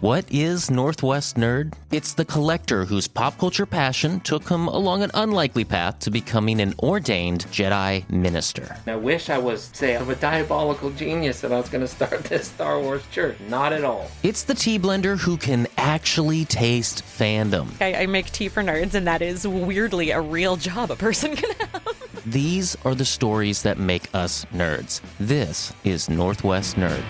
[0.00, 1.72] What is Northwest Nerd?
[1.90, 6.60] It's the collector whose pop culture passion took him along an unlikely path to becoming
[6.60, 8.76] an ordained Jedi minister.
[8.86, 12.22] I wish I was, say, I'm a diabolical genius and I was going to start
[12.24, 13.40] this Star Wars church.
[13.48, 14.08] Not at all.
[14.22, 17.66] It's the tea blender who can actually taste fandom.
[17.80, 21.34] I, I make tea for nerds, and that is weirdly a real job a person
[21.36, 22.22] can have.
[22.24, 25.00] These are the stories that make us nerds.
[25.18, 27.02] This is Northwest Nerd.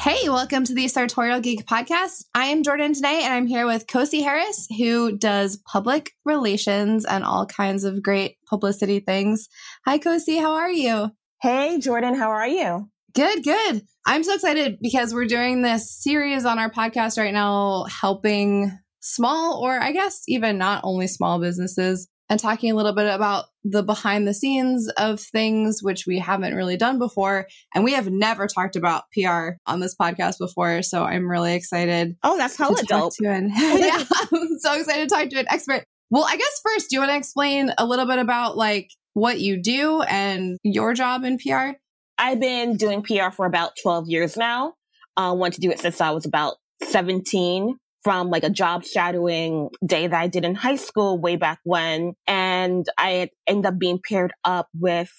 [0.00, 2.24] Hey, welcome to the Sartorial Geek Podcast.
[2.34, 7.22] I am Jordan today, and I'm here with Kosi Harris, who does public relations and
[7.22, 9.50] all kinds of great publicity things.
[9.84, 10.40] Hi, Kosi.
[10.40, 11.10] How are you?
[11.42, 12.14] Hey, Jordan.
[12.14, 12.88] How are you?
[13.14, 13.82] Good, good.
[14.06, 19.62] I'm so excited because we're doing this series on our podcast right now, helping small,
[19.62, 23.82] or I guess even not only small businesses and talking a little bit about the
[23.82, 27.48] behind the scenes of things, which we haven't really done before.
[27.74, 30.82] And we have never talked about PR on this podcast before.
[30.82, 32.16] So I'm really excited.
[32.22, 32.88] Oh, that's hella dope.
[32.88, 35.84] talk to an, yeah, I'm so excited to talk to an expert.
[36.08, 39.40] Well, I guess first, do you want to explain a little bit about like what
[39.40, 41.72] you do and your job in PR?
[42.16, 44.74] I've been doing PR for about 12 years now.
[45.16, 48.84] I uh, want to do it since I was about 17 from like a job
[48.84, 52.14] shadowing day that I did in high school way back when.
[52.26, 55.10] And I ended up being paired up with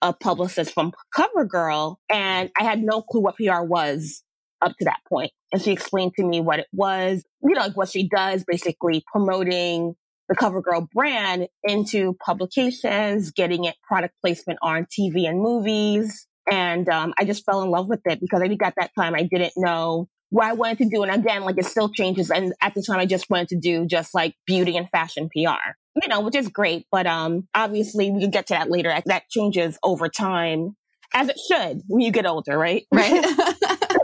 [0.00, 1.96] a publicist from CoverGirl.
[2.10, 4.22] And I had no clue what PR was
[4.60, 5.32] up to that point.
[5.52, 9.04] And she explained to me what it was, you know, like what she does, basically
[9.12, 9.94] promoting
[10.28, 16.26] the CoverGirl brand into publications, getting it product placement on TV and movies.
[16.50, 19.14] And um, I just fell in love with it because I think at that time
[19.14, 21.02] I didn't know what I wanted to do.
[21.02, 22.30] And again, like it still changes.
[22.30, 25.74] And at the time, I just wanted to do just like beauty and fashion PR,
[26.00, 26.86] you know, which is great.
[26.90, 28.98] But um, obviously, we can get to that later.
[29.04, 30.74] That changes over time,
[31.12, 32.86] as it should when you get older, right?
[32.92, 33.24] Right.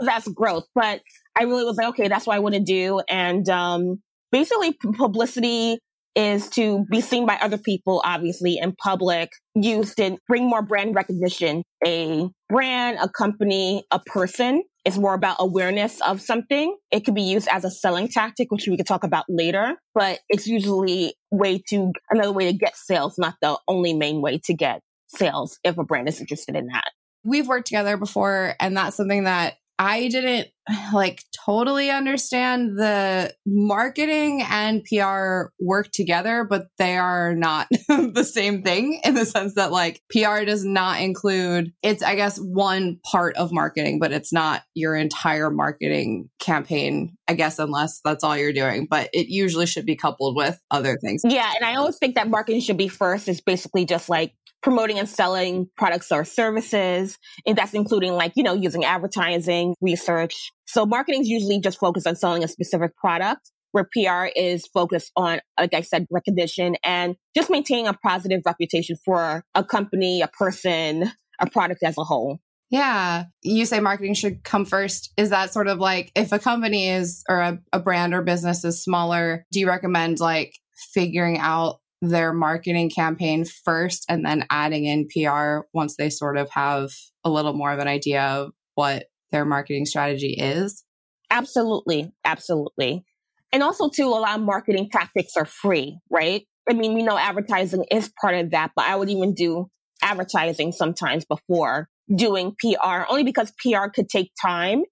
[0.01, 0.65] that's growth.
[0.75, 1.01] But
[1.35, 3.01] I really was like, okay, that's what I want to do.
[3.09, 4.01] And um,
[4.31, 5.79] basically, publicity
[6.15, 10.93] is to be seen by other people, obviously, in public, used to bring more brand
[10.93, 11.63] recognition.
[11.83, 14.63] A brand, a company, a person
[14.97, 16.75] more about awareness of something.
[16.91, 20.19] It could be used as a selling tactic, which we could talk about later, but
[20.29, 24.53] it's usually way to another way to get sales, not the only main way to
[24.53, 26.91] get sales if a brand is interested in that.
[27.23, 30.49] We've worked together before, and that's something that I didn't
[30.93, 38.61] like totally understand the marketing and PR work together, but they are not the same
[38.61, 43.37] thing in the sense that like PR does not include it's I guess one part
[43.37, 48.53] of marketing, but it's not your entire marketing campaign, I guess unless that's all you're
[48.53, 51.21] doing, but it usually should be coupled with other things.
[51.23, 53.27] Yeah, and I always think that marketing should be first.
[53.27, 57.17] It's basically just like promoting and selling products or services.
[57.45, 60.51] And that's including like, you know, using advertising, research.
[60.65, 65.11] So marketing is usually just focused on selling a specific product where PR is focused
[65.15, 70.27] on, like I said, recognition and just maintaining a positive reputation for a company, a
[70.27, 72.39] person, a product as a whole.
[72.71, 73.25] Yeah.
[73.41, 75.11] You say marketing should come first.
[75.17, 78.63] Is that sort of like if a company is or a, a brand or business
[78.63, 80.53] is smaller, do you recommend like
[80.93, 86.49] figuring out their marketing campaign first and then adding in PR once they sort of
[86.51, 86.91] have
[87.23, 90.83] a little more of an idea of what their marketing strategy is?
[91.29, 92.11] Absolutely.
[92.25, 93.03] Absolutely.
[93.51, 96.45] And also, too, a lot of marketing tactics are free, right?
[96.69, 99.69] I mean, we know advertising is part of that, but I would even do
[100.01, 104.83] advertising sometimes before doing PR, only because PR could take time.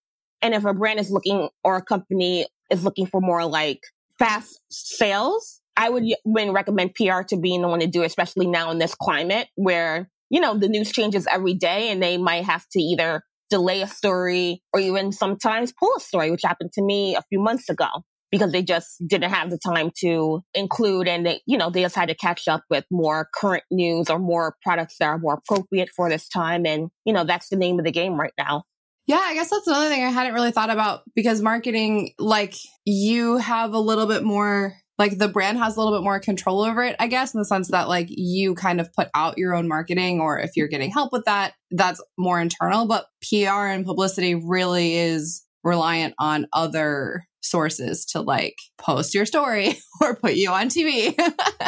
[0.42, 3.80] And if a brand is looking or a company is looking for more like
[4.20, 8.80] fast sales, I would recommend PR to being the one to do, especially now in
[8.80, 12.82] this climate where, you know, the news changes every day and they might have to
[12.82, 17.22] either delay a story or even sometimes pull a story, which happened to me a
[17.30, 17.88] few months ago
[18.32, 21.96] because they just didn't have the time to include and they, you know, they just
[21.96, 25.90] had to catch up with more current news or more products that are more appropriate
[25.96, 26.66] for this time.
[26.66, 28.64] And, you know, that's the name of the game right now.
[29.06, 33.38] Yeah, I guess that's another thing I hadn't really thought about because marketing, like you
[33.38, 36.84] have a little bit more like the brand has a little bit more control over
[36.84, 39.68] it, I guess, in the sense that like you kind of put out your own
[39.68, 42.88] marketing, or if you're getting help with that, that's more internal.
[42.88, 49.78] But PR and publicity really is reliant on other sources to like post your story
[50.02, 51.14] or put you on TV.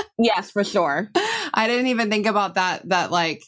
[0.18, 1.10] yes, for sure.
[1.54, 3.44] I didn't even think about that, that like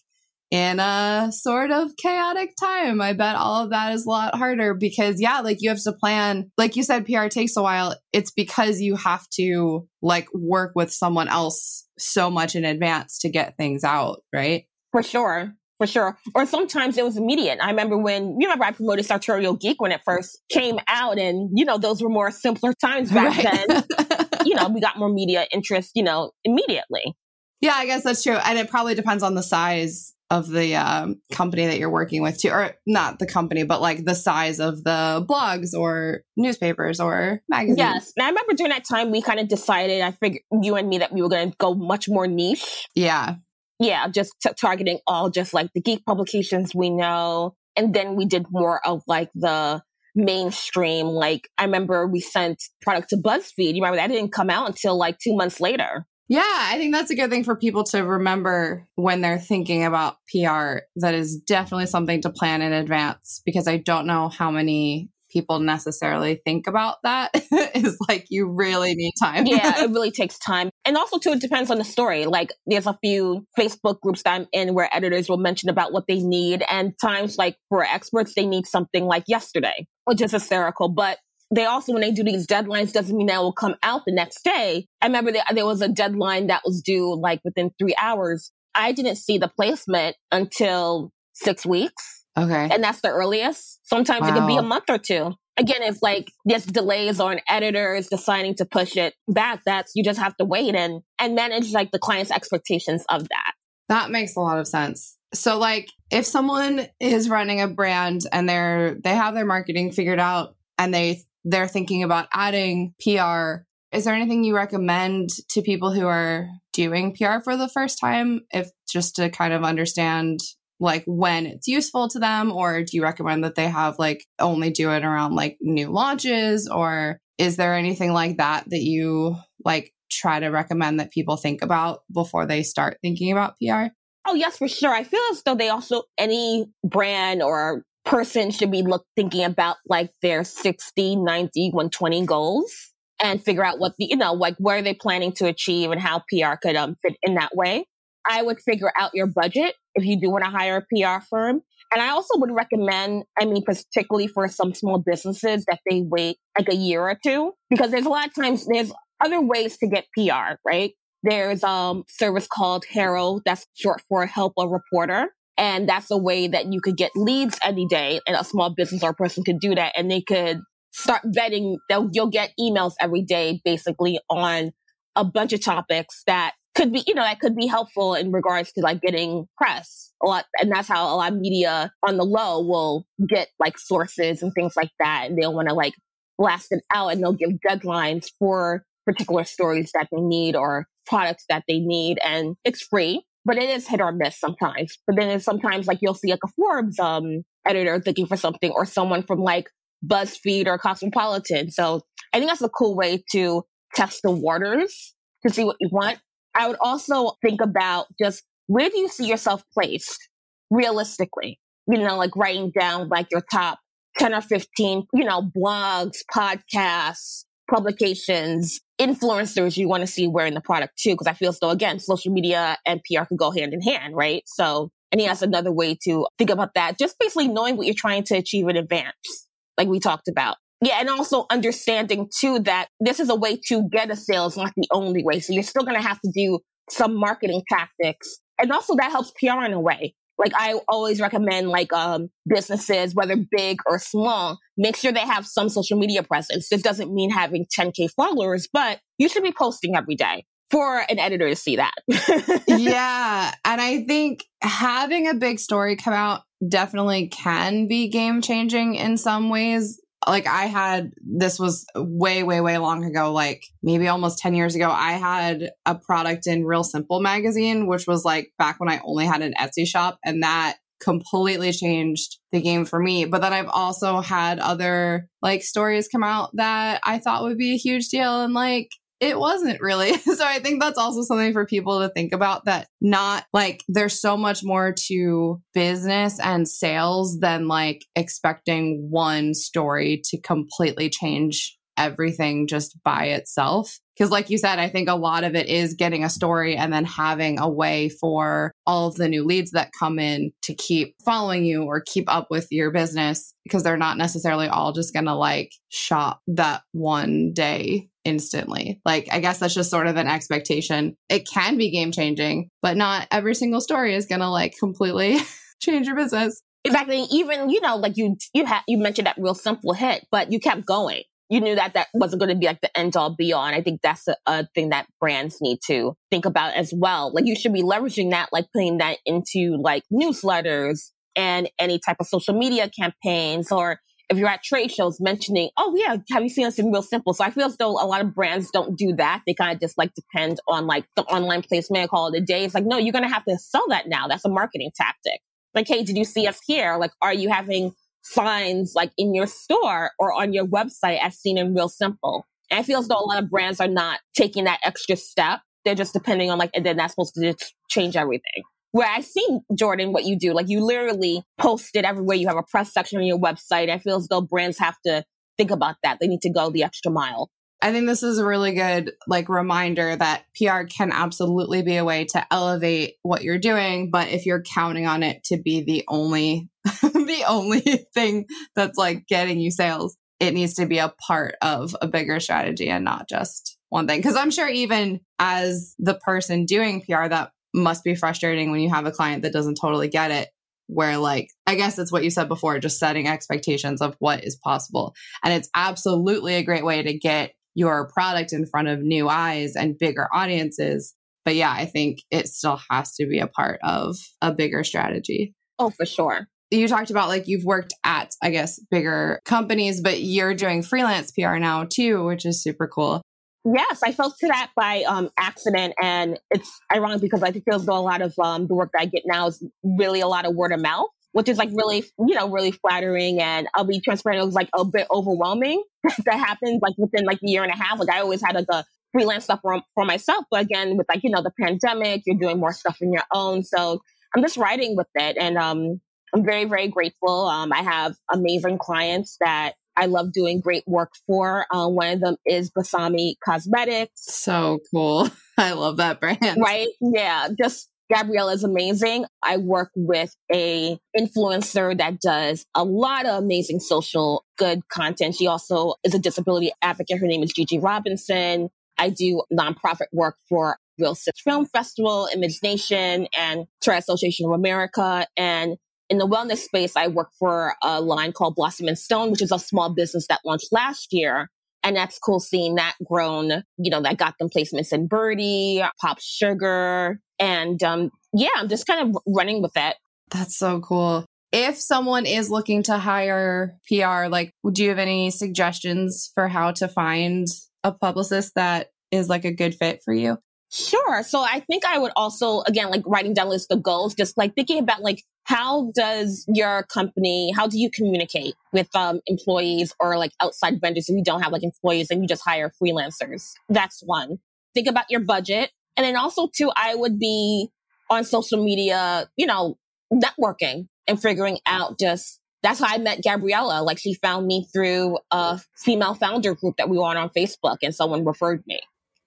[0.51, 3.00] in a sort of chaotic time.
[3.01, 5.94] I bet all of that is a lot harder because, yeah, like you have to
[5.94, 6.51] plan.
[6.57, 7.95] Like you said, PR takes a while.
[8.12, 13.30] It's because you have to like work with someone else so much in advance to
[13.30, 14.65] get things out, right?
[14.92, 15.53] For sure.
[15.77, 16.18] For sure.
[16.36, 17.57] Or sometimes it was immediate.
[17.59, 21.50] I remember when, you remember I promoted Sartorial Geek when it first came out and,
[21.56, 23.65] you know, those were more simpler times back Right.
[23.68, 24.27] then.
[24.45, 27.15] you know, we got more media interest, you know, immediately.
[27.62, 28.36] Yeah, I guess that's true.
[28.36, 32.39] And it probably depends on the size of the um, company that you're working with,
[32.39, 32.50] too.
[32.50, 37.78] Or not the company, but like the size of the blogs or newspapers or magazines.
[37.78, 38.13] Yes.
[38.18, 40.98] And I remember during that time, we kind of decided, I figured you and me,
[40.98, 42.88] that we were going to go much more niche.
[42.95, 43.36] Yeah.
[43.80, 47.56] Yeah, just t- targeting all just like the geek publications we know.
[47.75, 49.81] And then we did more of like the
[50.13, 51.07] mainstream.
[51.07, 53.74] Like I remember we sent product to BuzzFeed.
[53.74, 56.06] You remember that didn't come out until like two months later.
[56.31, 60.16] Yeah, I think that's a good thing for people to remember when they're thinking about
[60.33, 60.78] PR.
[60.95, 65.60] That is definitely something to plan in advance because I don't know how many people
[65.60, 67.31] necessarily think about that.
[67.75, 69.45] is like you really need time.
[69.45, 70.69] yeah, it really takes time.
[70.86, 72.25] And also too, it depends on the story.
[72.25, 76.06] Like there's a few Facebook groups that I'm in where editors will mention about what
[76.07, 76.63] they need.
[76.69, 80.88] And times like for experts, they need something like yesterday, which is hysterical.
[80.88, 81.18] But
[81.53, 84.44] they also, when they do these deadlines, doesn't mean that will come out the next
[84.44, 84.88] day.
[85.01, 88.51] I remember that there was a deadline that was due like within three hours.
[88.74, 92.25] I didn't see the placement until six weeks.
[92.38, 92.69] okay.
[92.71, 93.80] And that's the earliest.
[93.83, 95.33] Sometimes it could be a month or two.
[95.57, 99.92] Again, if like there's delays or an editor is deciding to push it back, that's
[99.95, 103.53] you just have to wait and and manage like the client's expectations of that.
[103.89, 105.18] That makes a lot of sense.
[105.33, 110.19] So like if someone is running a brand and they're they have their marketing figured
[110.19, 115.91] out and they they're thinking about adding PR, is there anything you recommend to people
[115.91, 120.39] who are doing PR for the first time if just to kind of understand
[120.79, 124.71] like when it's useful to them or do you recommend that they have like only
[124.71, 129.93] do it around like new launches or is there anything like that that you like
[130.11, 133.93] try to recommend that people think about before they start thinking about PR?
[134.27, 134.93] Oh yes, for sure.
[134.93, 139.77] I feel as though they also any brand or person should be look thinking about
[139.88, 142.74] like their 60, 90, 120 goals
[143.21, 146.01] and figure out what the you know, like where are they planning to achieve and
[146.01, 147.86] how PR could um fit in that way.
[148.27, 151.62] I would figure out your budget if you do want to hire a PR firm.
[151.92, 156.38] And I also would recommend, I mean, particularly for some small businesses that they wait
[156.57, 159.88] like a year or two, because there's a lot of times there's other ways to
[159.88, 160.94] get PR, right?
[161.24, 165.30] There's um service called HARO, that's short for Help a Reporter.
[165.57, 169.03] And that's a way that you could get leads any day and a small business
[169.03, 170.59] or person could do that and they could
[170.92, 171.77] start vetting.
[171.89, 174.71] They'll, you'll get emails every day basically on
[175.15, 178.71] a bunch of topics that could be, you know, that could be helpful in regards
[178.74, 180.45] to like getting press a lot.
[180.57, 184.53] And that's how a lot of media on the low will get like sources and
[184.53, 185.25] things like that.
[185.27, 185.94] And they'll want to like
[186.38, 191.45] blast it out and they'll give deadlines for particular stories that they need or products
[191.50, 192.19] that they need.
[192.24, 194.97] And it's free, but it is hit or miss sometimes.
[195.07, 198.85] But then sometimes like you'll see like a Forbes, um, editor looking for something or
[198.85, 199.69] someone from like
[200.05, 201.71] BuzzFeed or Cosmopolitan.
[201.71, 202.01] So
[202.33, 203.63] I think that's a cool way to
[203.95, 205.13] test the waters
[205.45, 206.19] to see what you want.
[206.53, 210.29] I would also think about just where do you see yourself placed
[210.69, 211.59] realistically?
[211.88, 213.79] You know, like writing down like your top
[214.17, 220.62] 10 or 15, you know, blogs, podcasts, publications, influencers you want to see wearing the
[220.62, 221.15] product too.
[221.15, 224.43] Cause I feel so again, social media and PR could go hand in hand, right?
[224.46, 226.98] So I think that's another way to think about that.
[226.98, 230.58] Just basically knowing what you're trying to achieve in advance, like we talked about.
[230.84, 234.48] Yeah, and also understanding too that this is a way to get a sale.
[234.48, 235.39] It's not the only way.
[235.39, 238.39] So you're still going to have to do some marketing tactics.
[238.58, 240.15] And also that helps PR in a way.
[240.41, 245.45] Like I always recommend like um businesses, whether big or small, make sure they have
[245.45, 246.67] some social media presence.
[246.69, 251.19] This doesn't mean having 10k followers, but you should be posting every day for an
[251.19, 251.93] editor to see that.
[252.67, 253.53] yeah.
[253.65, 259.17] And I think having a big story come out definitely can be game changing in
[259.17, 260.00] some ways.
[260.28, 264.75] Like I had, this was way, way, way long ago, like maybe almost 10 years
[264.75, 264.90] ago.
[264.90, 269.25] I had a product in Real Simple magazine, which was like back when I only
[269.25, 270.20] had an Etsy shop.
[270.24, 273.25] And that completely changed the game for me.
[273.25, 277.74] But then I've also had other like stories come out that I thought would be
[277.74, 278.42] a huge deal.
[278.42, 278.90] And like,
[279.22, 280.18] it wasn't really.
[280.18, 284.20] so I think that's also something for people to think about that not like there's
[284.20, 291.78] so much more to business and sales than like expecting one story to completely change
[291.98, 294.00] everything just by itself.
[294.16, 296.92] Because, like you said, I think a lot of it is getting a story and
[296.92, 301.16] then having a way for all of the new leads that come in to keep
[301.24, 305.25] following you or keep up with your business because they're not necessarily all just going
[305.25, 309.01] to like shop that one day instantly.
[309.06, 311.16] Like, I guess that's just sort of an expectation.
[311.30, 315.40] It can be game changing, but not every single story is going to like completely
[315.82, 316.62] change your business.
[316.84, 317.25] Exactly.
[317.32, 320.60] Even, you know, like you, you had, you mentioned that real simple hit, but you
[320.60, 321.24] kept going.
[321.50, 323.66] You knew that that wasn't going to be like the end all be all.
[323.66, 327.32] And I think that's a, a thing that brands need to think about as well.
[327.34, 332.18] Like you should be leveraging that, like putting that into like newsletters and any type
[332.20, 334.00] of social media campaigns or
[334.31, 337.33] if you're at trade shows mentioning, oh yeah, have you seen us in real simple?
[337.33, 339.41] So I feel as though a lot of brands don't do that.
[339.45, 342.63] They kind of just like depend on like the online placement, call it a day.
[342.63, 344.27] It's like, no, you're going to have to sell that now.
[344.27, 345.41] That's a marketing tactic.
[345.75, 346.97] Like, hey, did you see us here?
[346.97, 347.91] Like, are you having
[348.23, 352.45] signs like in your store or on your website as seen in real simple?
[352.69, 355.59] And I feel as though a lot of brands are not taking that extra step.
[355.83, 357.53] They're just depending on like, and then that's supposed to
[357.89, 358.63] change everything.
[358.91, 362.36] Where I see Jordan, what you do, like you literally post it everywhere.
[362.36, 363.89] You have a press section on your website.
[363.89, 365.24] I feel as though brands have to
[365.57, 366.19] think about that.
[366.19, 367.50] They need to go the extra mile.
[367.81, 372.05] I think this is a really good like reminder that PR can absolutely be a
[372.05, 376.03] way to elevate what you're doing, but if you're counting on it to be the
[376.07, 376.69] only
[377.01, 377.81] the only
[378.13, 378.45] thing
[378.75, 382.88] that's like getting you sales, it needs to be a part of a bigger strategy
[382.88, 384.21] and not just one thing.
[384.21, 388.90] Cuz I'm sure even as the person doing PR that must be frustrating when you
[388.90, 390.50] have a client that doesn't totally get it
[390.88, 394.58] where like I guess it's what you said before just setting expectations of what is
[394.58, 395.16] possible.
[395.44, 399.75] And it's absolutely a great way to get your product in front of new eyes
[399.75, 401.16] and bigger audiences.
[401.46, 405.56] But yeah, I think it still has to be a part of a bigger strategy.
[405.80, 406.48] Oh, for sure.
[406.70, 411.32] You talked about like you've worked at, I guess, bigger companies, but you're doing freelance
[411.32, 413.22] PR now too, which is super cool.
[413.63, 417.86] Yes, I fell to that by um, accident, and it's ironic because I feel as
[417.86, 420.46] though a lot of um, the work that I get now is really a lot
[420.46, 423.41] of word of mouth which is like really, you know, really flattering.
[423.41, 424.41] And I'll be transparent.
[424.41, 425.84] It was like a bit overwhelming
[426.25, 428.00] that happened like within like a year and a half.
[428.00, 430.46] Like I always had like a freelance stuff for, for myself.
[430.51, 433.63] But again, with like, you know, the pandemic, you're doing more stuff on your own.
[433.63, 434.01] So
[434.36, 435.38] I'm just writing with it.
[435.39, 436.01] And, um,
[436.34, 437.48] I'm very, very grateful.
[437.48, 441.65] Um, I have amazing clients that I love doing great work for.
[441.74, 444.12] Uh, one of them is Besame Cosmetics.
[444.15, 445.29] So cool.
[445.57, 446.57] I love that brand.
[446.60, 446.88] Right?
[447.01, 447.50] Yeah.
[447.62, 449.25] Just Gabrielle is amazing.
[449.41, 455.36] I work with a influencer that does a lot of amazing social good content.
[455.36, 457.19] She also is a disability advocate.
[457.19, 458.69] Her name is Gigi Robinson.
[458.98, 464.51] I do nonprofit work for Real Sis Film Festival, Image Nation, and Tourette Association of
[464.51, 465.25] America.
[465.38, 465.77] And
[466.12, 469.51] in the wellness space, I work for a line called Blossom and Stone, which is
[469.51, 471.50] a small business that launched last year.
[471.84, 476.20] And that's cool seeing that grown, you know, that got them placements in Byrdie, Pop
[476.20, 479.96] Sugar, and um, yeah, I'm just kind of running with that.
[480.30, 481.25] That's so cool.
[481.53, 486.72] If someone is looking to hire PR, like, do you have any suggestions for how
[486.74, 487.48] to find
[487.84, 490.38] a publicist that is like a good fit for you?
[490.72, 491.22] Sure.
[491.24, 494.56] So I think I would also, again, like writing down list of goals, just like
[494.56, 500.18] thinking about like, how does your company, how do you communicate with um, employees or
[500.18, 503.51] like outside vendors if you don't have like employees and you just hire freelancers?
[503.68, 504.40] That's one.
[504.74, 505.72] Think about your budget.
[505.98, 507.68] And then also too, I would be
[508.10, 509.78] on social media, you know,
[510.13, 513.82] networking and figuring out just that's how I met Gabriella.
[513.82, 517.78] Like she found me through a female founder group that we were on on Facebook
[517.82, 518.80] and someone referred me.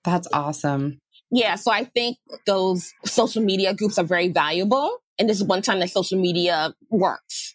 [0.05, 1.01] That's awesome.
[1.31, 1.57] Yeah.
[1.57, 4.99] So I think those social media groups are very valuable.
[5.19, 7.55] And this is one time that social media works.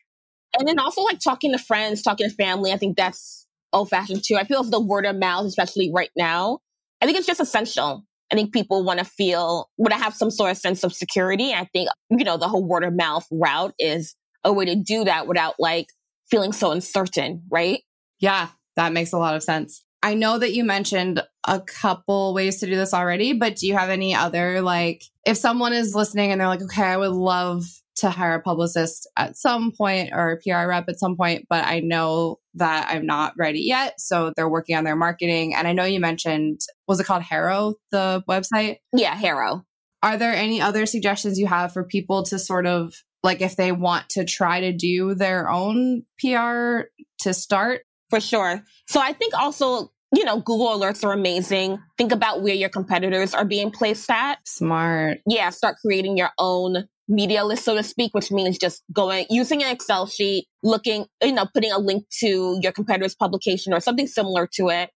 [0.57, 2.71] And then also like talking to friends, talking to family.
[2.71, 4.35] I think that's old fashioned too.
[4.35, 6.59] I feel the word of mouth, especially right now,
[7.01, 8.03] I think it's just essential.
[8.31, 11.53] I think people want to feel, want to have some sort of sense of security.
[11.53, 15.03] I think, you know, the whole word of mouth route is a way to do
[15.05, 15.87] that without like
[16.29, 17.81] feeling so uncertain, right?
[18.19, 19.83] Yeah, that makes a lot of sense.
[20.01, 23.75] I know that you mentioned a couple ways to do this already, but do you
[23.75, 27.63] have any other like if someone is listening and they're like, okay, I would love
[27.97, 31.65] to hire a publicist at some point or a PR rep at some point, but
[31.65, 33.99] I know that I'm not ready yet.
[33.99, 35.53] So they're working on their marketing.
[35.53, 38.77] And I know you mentioned, was it called HARO, the website?
[38.93, 39.65] Yeah, HARO.
[40.01, 43.73] Are there any other suggestions you have for people to sort of like if they
[43.73, 46.83] want to try to do their own PR
[47.19, 47.81] to start?
[48.09, 48.63] For sure.
[48.87, 51.77] So I think also you know, Google alerts are amazing.
[51.97, 54.39] Think about where your competitors are being placed at.
[54.47, 55.19] Smart.
[55.27, 59.61] Yeah, start creating your own media list, so to speak, which means just going, using
[59.63, 64.07] an Excel sheet, looking, you know, putting a link to your competitor's publication or something
[64.07, 64.89] similar to it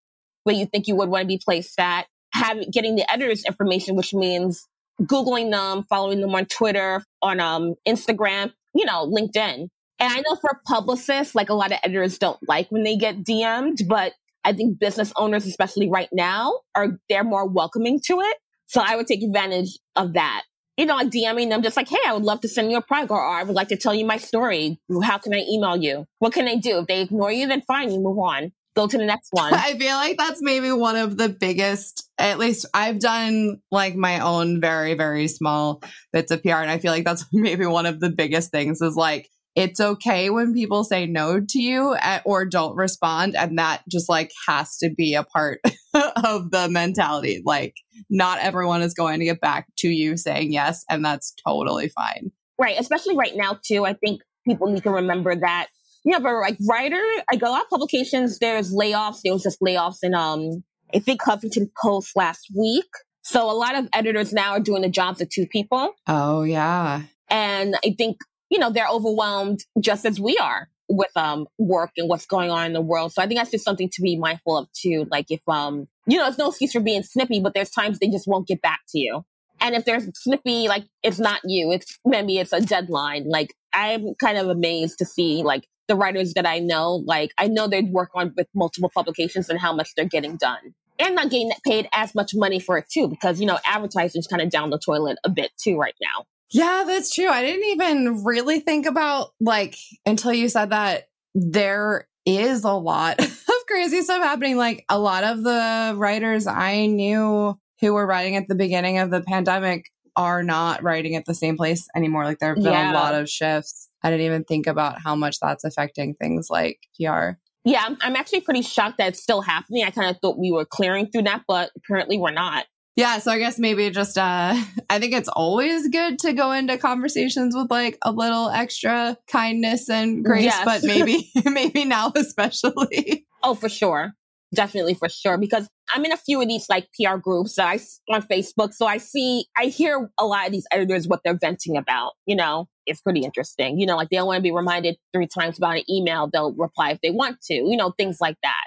[0.46, 2.08] where you think you would want to be placed at.
[2.34, 4.68] having getting the editor's information, which means
[5.02, 9.68] Googling them, following them on Twitter, on um, Instagram, you know, LinkedIn.
[10.04, 13.24] And I know for publicists, like a lot of editors don't like when they get
[13.24, 14.12] DM'd, but
[14.44, 18.38] I think business owners, especially right now, are they're more welcoming to it.
[18.68, 20.44] So I would take advantage of that.
[20.76, 22.82] You know, like DMing them just like, hey, I would love to send you a
[22.82, 24.78] product or, or I would like to tell you my story.
[25.04, 26.06] How can I email you?
[26.20, 26.80] What can I do?
[26.80, 29.54] If they ignore you, then fine, you move on go to the next one.
[29.54, 34.20] I feel like that's maybe one of the biggest, at least I've done like my
[34.20, 35.82] own very, very small
[36.12, 36.56] bits of PR.
[36.56, 40.30] And I feel like that's maybe one of the biggest things is like, it's okay
[40.30, 43.36] when people say no to you at, or don't respond.
[43.36, 45.62] And that just like has to be a part
[45.94, 47.42] of the mentality.
[47.46, 47.76] Like,
[48.10, 50.84] not everyone is going to get back to you saying yes.
[50.90, 52.32] And that's totally fine.
[52.60, 52.80] Right.
[52.80, 53.86] Especially right now, too.
[53.86, 55.68] I think people need to remember that
[56.06, 59.22] yeah, but like writer, like a lot of publications, there's layoffs.
[59.24, 62.90] There was just layoffs in, um, I think Huffington Post last week.
[63.22, 65.94] So a lot of editors now are doing the jobs of two people.
[66.08, 67.04] Oh, yeah.
[67.30, 68.18] And I think,
[68.54, 72.68] you know, they're overwhelmed just as we are with um work and what's going on
[72.68, 73.12] in the world.
[73.12, 75.08] So I think that's just something to be mindful of too.
[75.10, 78.10] Like if um you know, it's no excuse for being snippy, but there's times they
[78.10, 79.26] just won't get back to you.
[79.60, 83.28] And if there's snippy, like it's not you, it's maybe it's a deadline.
[83.28, 87.48] Like I'm kind of amazed to see like the writers that I know, like I
[87.48, 90.76] know they work on with multiple publications and how much they're getting done.
[91.00, 94.44] And not getting paid as much money for it too, because you know, advertising's kind
[94.44, 96.26] of down the toilet a bit too right now.
[96.54, 97.28] Yeah, that's true.
[97.28, 103.20] I didn't even really think about like until you said that there is a lot
[103.22, 104.56] of crazy stuff happening.
[104.56, 109.10] Like a lot of the writers I knew who were writing at the beginning of
[109.10, 112.24] the pandemic are not writing at the same place anymore.
[112.24, 112.92] Like there have been yeah.
[112.92, 113.90] a lot of shifts.
[114.04, 117.32] I didn't even think about how much that's affecting things like PR.
[117.66, 119.86] Yeah, I'm actually pretty shocked that it's still happening.
[119.86, 122.66] I kind of thought we were clearing through that, but apparently we're not.
[122.96, 124.56] Yeah, so I guess maybe just uh
[124.90, 129.90] I think it's always good to go into conversations with like a little extra kindness
[129.90, 130.66] and grace, yes.
[130.66, 133.26] but maybe maybe now especially.
[133.42, 134.14] Oh, for sure
[134.54, 137.80] definitely for sure because I'm in a few of these like PR groups that I
[138.14, 138.74] on Facebook.
[138.74, 142.14] So I see, I hear a lot of these editors what they're venting about.
[142.26, 143.80] You know, it's pretty interesting.
[143.80, 146.30] You know, like they don't want to be reminded three times about an email.
[146.32, 147.54] They'll reply if they want to.
[147.54, 148.64] You know, things like that.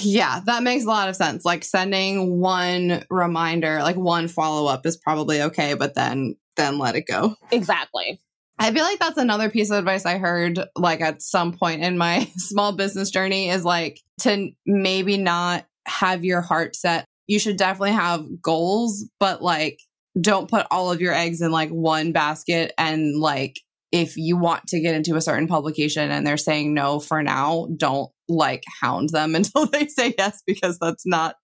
[0.00, 1.44] Yeah, that makes a lot of sense.
[1.44, 6.94] Like sending one reminder, like one follow up is probably okay, but then then let
[6.94, 7.34] it go.
[7.50, 8.20] Exactly.
[8.58, 11.98] I feel like that's another piece of advice I heard like at some point in
[11.98, 17.04] my small business journey is like to maybe not have your heart set.
[17.26, 19.80] You should definitely have goals, but like
[20.20, 23.60] don't put all of your eggs in like one basket and like
[23.94, 27.68] if you want to get into a certain publication and they're saying no for now,
[27.76, 31.36] don't like hound them until they say yes because that's not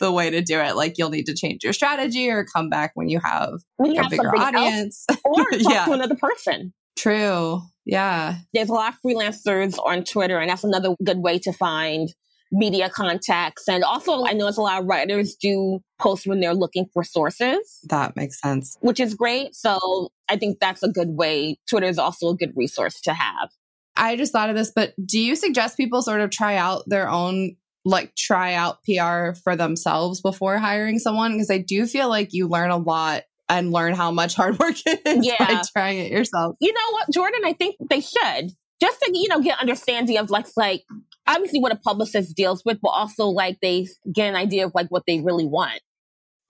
[0.00, 0.74] the way to do it.
[0.74, 4.00] Like you'll need to change your strategy or come back when you have when you
[4.00, 5.84] a have bigger audience or talk yeah.
[5.84, 6.72] to another person.
[6.98, 7.60] True.
[7.84, 8.36] Yeah.
[8.54, 12.08] There's a lot of freelancers on Twitter and that's another good way to find
[12.50, 13.68] media contacts.
[13.68, 17.80] And also, I notice a lot of writers do post when they're looking for sources.
[17.88, 18.76] That makes sense.
[18.80, 19.54] Which is great.
[19.54, 21.58] So I think that's a good way.
[21.68, 23.50] Twitter is also a good resource to have.
[23.96, 27.10] I just thought of this, but do you suggest people sort of try out their
[27.10, 31.32] own, like try out PR for themselves before hiring someone?
[31.32, 34.76] Because I do feel like you learn a lot and learn how much hard work
[34.86, 35.36] it is yeah.
[35.38, 36.56] by trying it yourself.
[36.60, 37.40] You know what, Jordan?
[37.44, 40.84] I think they should just to you know get understanding of like like
[41.26, 44.88] obviously what a publicist deals with, but also like they get an idea of like
[44.88, 45.80] what they really want.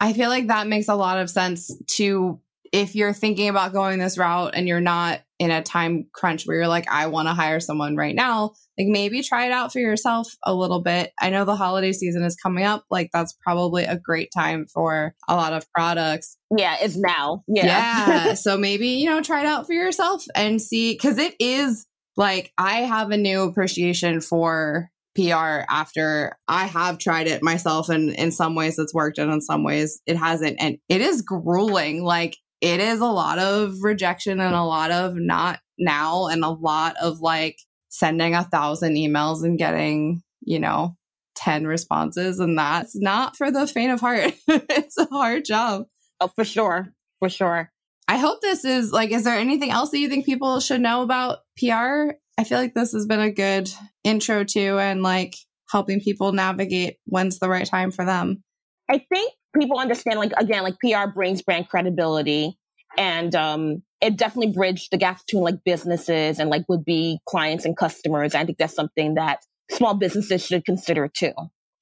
[0.01, 2.41] I feel like that makes a lot of sense to
[2.73, 6.57] if you're thinking about going this route and you're not in a time crunch where
[6.57, 9.79] you're like, I want to hire someone right now, like maybe try it out for
[9.79, 11.12] yourself a little bit.
[11.21, 12.85] I know the holiday season is coming up.
[12.91, 16.37] Like that's probably a great time for a lot of products.
[16.57, 17.45] Yeah, it's now.
[17.47, 17.67] Yeah.
[17.67, 18.35] Yeah.
[18.35, 21.87] so maybe, you know, try it out for yourself and see, because it is
[22.18, 28.11] like I have a new appreciation for PR after I have tried it myself and
[28.11, 30.57] in some ways it's worked and in some ways it hasn't.
[30.61, 32.02] And it is grueling.
[32.02, 36.50] Like it is a lot of rejection and a lot of not now and a
[36.50, 37.57] lot of like
[37.88, 40.96] sending a thousand emails and getting you know
[41.37, 44.35] 10 responses and that's not for the faint of heart.
[44.48, 45.85] It's a hard job.
[46.20, 46.92] Oh for sure.
[47.20, 47.70] For sure
[48.09, 51.03] I hope this is like, is there anything else that you think people should know
[51.03, 52.12] about PR?
[52.38, 53.71] I feel like this has been a good
[54.03, 55.37] intro to and like
[55.71, 58.42] helping people navigate when's the right time for them.
[58.90, 62.57] I think people understand, like, again, like PR brings brand credibility
[62.97, 67.66] and um, it definitely bridged the gap between like businesses and like would be clients
[67.66, 68.35] and customers.
[68.35, 69.40] I think that's something that
[69.71, 71.33] small businesses should consider too,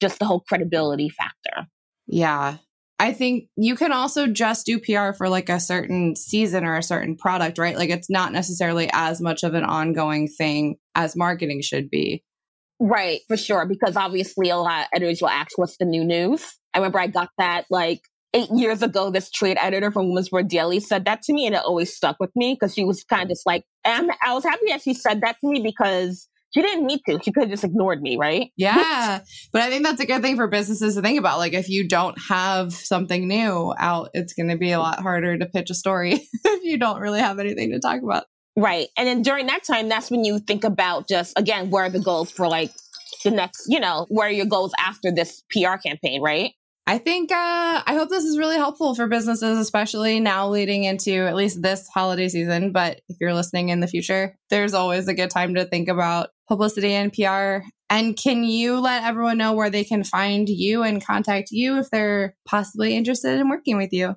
[0.00, 1.68] just the whole credibility factor.
[2.08, 2.56] Yeah.
[2.98, 6.82] I think you can also just do PR for like a certain season or a
[6.82, 7.76] certain product, right?
[7.76, 12.24] Like it's not necessarily as much of an ongoing thing as marketing should be.
[12.80, 13.66] Right, for sure.
[13.66, 16.44] Because obviously a lot of editors will ask what's the new news.
[16.72, 18.00] I remember I got that like
[18.32, 21.54] eight years ago, this trade editor from Women's Wear Daily said that to me and
[21.54, 24.44] it always stuck with me because she was kind of just like, and I was
[24.44, 27.20] happy that she said that to me because she didn't need to.
[27.22, 28.50] She could have just ignored me, right?
[28.56, 29.20] Yeah.
[29.52, 31.38] but I think that's a good thing for businesses to think about.
[31.38, 35.36] Like, if you don't have something new out, it's going to be a lot harder
[35.36, 36.12] to pitch a story
[36.44, 38.24] if you don't really have anything to talk about.
[38.56, 38.88] Right.
[38.96, 42.00] And then during that time, that's when you think about just, again, where are the
[42.00, 42.72] goals for like
[43.22, 46.52] the next, you know, where are your goals after this PR campaign, right?
[46.88, 51.12] I think uh, I hope this is really helpful for businesses, especially now leading into
[51.26, 52.70] at least this holiday season.
[52.70, 56.28] But if you're listening in the future, there's always a good time to think about
[56.48, 57.66] publicity and PR.
[57.88, 61.90] And can you let everyone know where they can find you and contact you if
[61.90, 64.16] they're possibly interested in working with you?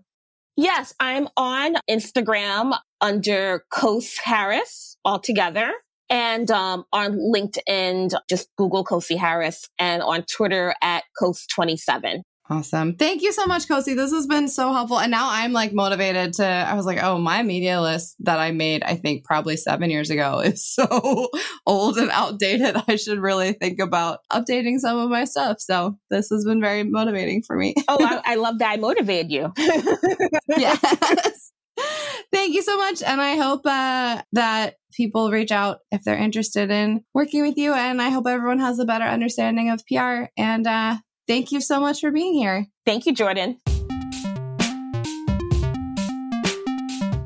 [0.57, 5.71] Yes, I'm on Instagram under Kos Harris altogether.
[6.09, 12.21] And um, on LinkedIn, just Google Kosi Harris and on Twitter at Kos27.
[12.51, 12.95] Awesome.
[12.95, 13.95] Thank you so much, Kosi.
[13.95, 14.99] This has been so helpful.
[14.99, 18.49] And now I'm like motivated to, I was like, oh, my media list that I
[18.51, 21.29] made, I think probably seven years ago is so
[21.67, 22.75] old and outdated.
[22.87, 25.57] I should really think about updating some of my stuff.
[25.59, 27.75] So this has been very motivating for me.
[27.87, 29.53] oh, I, I love that I motivated you.
[30.47, 31.51] yes.
[32.31, 33.03] Thank you so much.
[33.03, 37.73] And I hope uh, that people reach out if they're interested in working with you.
[37.73, 40.25] And I hope everyone has a better understanding of PR.
[40.35, 40.97] And uh,
[41.29, 42.65] Thank you so much for being here.
[42.87, 43.59] Thank you, Jordan.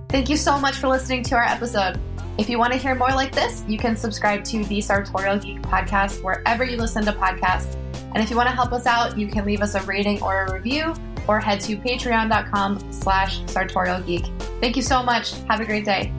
[0.09, 1.97] Thank you so much for listening to our episode.
[2.37, 5.61] If you want to hear more like this, you can subscribe to the Sartorial Geek
[5.61, 7.77] podcast wherever you listen to podcasts.
[8.13, 10.47] And if you want to help us out, you can leave us a rating or
[10.47, 10.93] a review
[11.25, 14.29] or head to patreon.com slash sartorialgeek.
[14.59, 15.31] Thank you so much.
[15.47, 16.11] Have a great day.